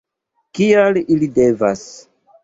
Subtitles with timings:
[0.59, 1.83] Kial ili devas?